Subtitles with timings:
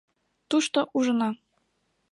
[0.49, 1.29] —Тушто ужына...